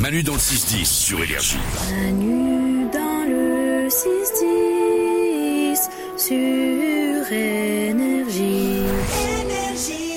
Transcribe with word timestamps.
Manu 0.00 0.22
dans 0.22 0.32
le 0.32 0.38
6-10 0.38 0.86
sur 0.86 1.22
Énergie. 1.22 1.58
Manu 1.90 2.88
dans 2.90 3.24
le 3.28 3.86
6-10 3.86 5.76
sur 6.16 7.30
Énergie. 7.30 8.86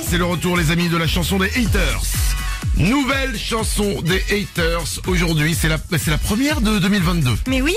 C'est 0.08 0.18
le 0.18 0.24
retour, 0.24 0.56
les 0.56 0.72
amis, 0.72 0.88
de 0.88 0.96
la 0.96 1.06
chanson 1.06 1.38
des 1.38 1.48
haters. 1.48 2.02
Nouvelle 2.78 3.38
chanson 3.38 4.02
des 4.04 4.24
haters 4.32 5.02
aujourd'hui. 5.06 5.54
C'est 5.54 5.68
la, 5.68 5.78
c'est 5.98 6.12
la 6.12 6.18
première 6.18 6.62
de 6.62 6.80
2022. 6.80 7.32
Mais 7.48 7.62
oui 7.62 7.76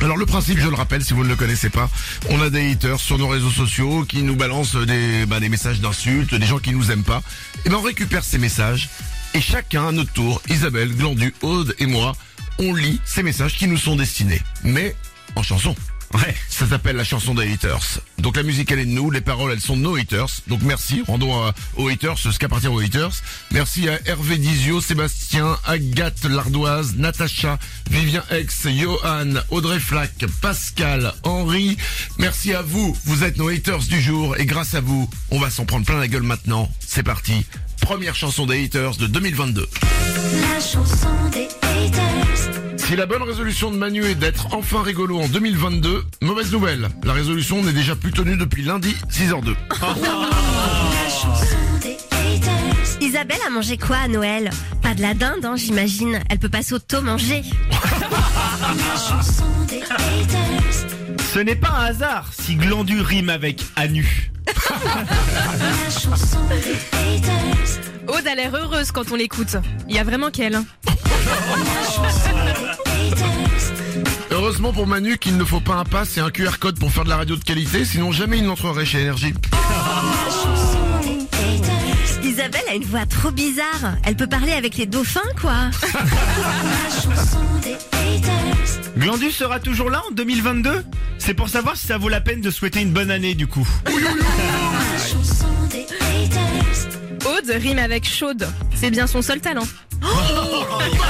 Alors 0.00 0.16
le 0.16 0.24
principe, 0.24 0.58
je 0.58 0.68
le 0.68 0.74
rappelle, 0.74 1.04
si 1.04 1.12
vous 1.12 1.22
ne 1.22 1.28
le 1.28 1.36
connaissez 1.36 1.68
pas, 1.68 1.90
on 2.30 2.40
a 2.40 2.48
des 2.48 2.72
haters 2.72 2.98
sur 2.98 3.18
nos 3.18 3.28
réseaux 3.28 3.50
sociaux 3.50 4.06
qui 4.08 4.22
nous 4.22 4.36
balancent 4.36 4.74
des, 4.74 5.26
bah, 5.26 5.38
des 5.38 5.50
messages 5.50 5.82
d'insultes, 5.82 6.34
des 6.34 6.46
gens 6.46 6.60
qui 6.60 6.72
nous 6.72 6.90
aiment 6.90 7.04
pas. 7.04 7.22
Et 7.66 7.68
ben 7.68 7.76
on 7.76 7.82
récupère 7.82 8.24
ces 8.24 8.38
messages 8.38 8.88
et 9.34 9.40
chacun 9.40 9.88
à 9.88 9.92
notre 9.92 10.12
tour, 10.12 10.42
Isabelle, 10.48 10.94
Glandu, 10.94 11.34
Aude 11.42 11.74
et 11.78 11.86
moi, 11.86 12.12
on 12.58 12.74
lit 12.74 13.00
ces 13.04 13.22
messages 13.22 13.56
qui 13.56 13.66
nous 13.66 13.76
sont 13.76 13.96
destinés, 13.96 14.42
mais 14.64 14.94
en 15.36 15.42
chanson. 15.42 15.74
Ouais, 16.12 16.34
ça 16.48 16.66
s'appelle 16.66 16.96
la 16.96 17.04
chanson 17.04 17.34
des 17.34 17.52
haters. 17.52 18.00
Donc 18.18 18.36
la 18.36 18.42
musique 18.42 18.72
elle 18.72 18.80
est 18.80 18.84
de 18.84 18.90
nous, 18.90 19.12
les 19.12 19.20
paroles 19.20 19.52
elles 19.52 19.60
sont 19.60 19.76
de 19.76 19.82
nos 19.82 19.94
haters. 19.94 20.26
Donc 20.48 20.60
merci, 20.62 21.02
rendons 21.06 21.32
à- 21.40 21.54
aux 21.76 21.86
haters 21.88 22.18
ce 22.18 22.30
qu'appartient 22.36 22.66
aux 22.66 22.80
haters. 22.80 23.12
Merci 23.52 23.88
à 23.88 23.96
Hervé 24.06 24.36
Dizio, 24.36 24.80
Sébastien, 24.80 25.56
Agathe 25.64 26.24
Lardoise, 26.24 26.96
Natacha, 26.96 27.60
Vivien 27.90 28.24
X, 28.32 28.66
Johan, 28.68 29.34
Audrey 29.50 29.78
Flack, 29.78 30.10
Pascal, 30.42 31.14
Henri. 31.22 31.76
Merci 32.18 32.54
à 32.54 32.62
vous, 32.62 32.96
vous 33.04 33.22
êtes 33.22 33.36
nos 33.36 33.48
haters 33.48 33.78
du 33.78 34.00
jour 34.00 34.36
et 34.36 34.46
grâce 34.46 34.74
à 34.74 34.80
vous, 34.80 35.08
on 35.30 35.38
va 35.38 35.48
s'en 35.48 35.64
prendre 35.64 35.86
plein 35.86 35.98
la 36.00 36.08
gueule 36.08 36.24
maintenant. 36.24 36.68
C'est 36.84 37.04
parti. 37.04 37.46
Première 37.82 38.16
chanson 38.16 38.46
des 38.46 38.64
haters 38.64 38.96
de 38.96 39.06
2022. 39.06 39.68
La 40.42 40.60
chanson 40.60 41.08
des 41.32 41.46
haters. 41.62 42.26
Si 42.90 42.96
la 42.96 43.06
bonne 43.06 43.22
résolution 43.22 43.70
de 43.70 43.76
Manu 43.76 44.04
est 44.04 44.16
d'être 44.16 44.52
enfin 44.52 44.82
rigolo 44.82 45.20
en 45.20 45.28
2022, 45.28 46.02
mauvaise 46.22 46.50
nouvelle. 46.50 46.88
La 47.04 47.12
résolution 47.12 47.62
n'est 47.62 47.72
déjà 47.72 47.94
plus 47.94 48.10
tenue 48.10 48.36
depuis 48.36 48.64
lundi 48.64 48.96
6h02. 49.08 49.54
La 49.80 51.08
chanson 51.08 51.56
des 51.80 51.96
haters. 52.10 53.00
Isabelle 53.00 53.38
a 53.46 53.50
mangé 53.50 53.78
quoi 53.78 53.98
à 53.98 54.08
Noël? 54.08 54.50
Pas 54.82 54.94
de 54.94 55.02
la 55.02 55.14
dinde, 55.14 55.44
hein, 55.44 55.54
j'imagine. 55.54 56.18
Elle 56.28 56.40
peut 56.40 56.48
pas 56.48 56.64
s'auto-manger. 56.64 57.44
La 57.70 58.96
chanson 58.96 59.44
des 59.68 59.82
haters. 59.82 60.88
Ce 61.32 61.38
n'est 61.38 61.54
pas 61.54 61.70
un 61.70 61.84
hasard 61.84 62.26
si 62.32 62.56
glandu 62.56 63.00
rime 63.00 63.30
avec 63.30 63.62
anu. 63.76 64.32
La 64.48 65.90
chanson 65.92 66.40
des 66.48 66.74
haters. 66.98 67.78
Aude 68.08 68.26
a 68.26 68.34
l'air 68.34 68.52
heureuse 68.52 68.90
quand 68.90 69.12
on 69.12 69.14
l'écoute. 69.14 69.58
Il 69.88 69.94
y 69.94 70.00
a 70.00 70.02
vraiment 70.02 70.32
qu'elle. 70.32 70.58
Heureusement 74.30 74.72
pour 74.72 74.86
Manu 74.86 75.18
qu'il 75.18 75.36
ne 75.36 75.44
faut 75.44 75.60
pas 75.60 75.74
un 75.74 75.84
pass 75.84 76.16
et 76.16 76.20
un 76.20 76.30
QR 76.30 76.58
code 76.58 76.78
pour 76.78 76.90
faire 76.92 77.04
de 77.04 77.08
la 77.10 77.16
radio 77.16 77.36
de 77.36 77.44
qualité, 77.44 77.84
sinon 77.84 78.10
jamais 78.12 78.38
il 78.38 78.44
n'entrerait 78.46 78.86
chez 78.86 79.00
Énergie. 79.00 79.34
Isabelle 82.22 82.64
a 82.70 82.74
une 82.74 82.84
voix 82.84 83.06
trop 83.06 83.30
bizarre. 83.30 83.96
Elle 84.04 84.16
peut 84.16 84.26
parler 84.26 84.52
avec 84.52 84.76
les 84.76 84.86
dauphins, 84.86 85.20
quoi. 85.40 85.52
La 85.52 86.90
chanson 86.94 87.38
des 87.62 87.74
haters. 87.92 88.96
Glandu 88.96 89.30
sera 89.30 89.60
toujours 89.60 89.90
là 89.90 90.02
en 90.10 90.12
2022 90.14 90.84
C'est 91.18 91.34
pour 91.34 91.48
savoir 91.48 91.76
si 91.76 91.86
ça 91.86 91.98
vaut 91.98 92.08
la 92.08 92.20
peine 92.20 92.40
de 92.40 92.50
souhaiter 92.50 92.80
une 92.80 92.92
bonne 92.92 93.10
année 93.10 93.34
du 93.34 93.46
coup. 93.46 93.66
Aude 97.26 97.50
rime 97.50 97.78
avec 97.78 98.08
chaude. 98.08 98.48
C'est 98.74 98.90
bien 98.90 99.06
son 99.06 99.22
seul 99.22 99.40
talent. 99.40 99.66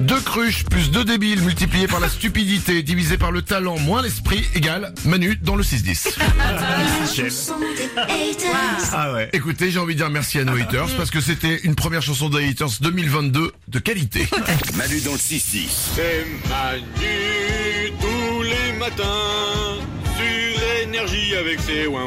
Deux 0.00 0.20
cruches 0.20 0.64
plus 0.64 0.90
deux 0.90 1.06
débiles 1.06 1.40
multipliés 1.40 1.86
par 1.86 2.00
la 2.00 2.10
stupidité 2.10 2.82
divisé 2.82 3.16
par 3.16 3.32
le 3.32 3.40
talent 3.40 3.78
moins 3.78 4.02
l'esprit 4.02 4.44
égale 4.54 4.92
Manu 5.06 5.38
dans 5.40 5.56
le 5.56 5.62
6-10. 5.62 6.18
La 6.18 7.06
chanson 7.06 7.54
des 7.58 7.84
haters. 8.02 8.90
Ah 8.92 9.14
ouais. 9.14 9.30
Écoutez, 9.32 9.70
j'ai 9.70 9.78
envie 9.78 9.94
de 9.94 10.00
dire 10.00 10.10
merci 10.10 10.38
à 10.38 10.44
nos 10.44 10.54
haters 10.54 10.88
parce 10.98 11.10
que 11.10 11.22
c'était 11.22 11.60
une 11.64 11.74
première 11.74 12.02
chanson 12.02 12.28
des 12.28 12.46
haters 12.46 12.68
2022 12.82 13.52
de 13.68 13.78
qualité. 13.78 14.28
Manu 14.76 15.00
dans 15.00 15.12
le 15.12 15.18
6-10. 15.18 15.68
C'est 15.96 16.26
Manu 16.50 17.90
tous 18.00 18.42
les 18.42 18.78
matins 18.78 19.78
sur 20.18 20.82
énergie 20.82 21.36
avec 21.36 21.58
ses 21.60 21.86
ouin 21.86 22.06